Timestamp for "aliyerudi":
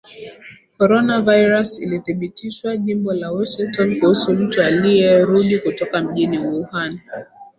4.61-5.57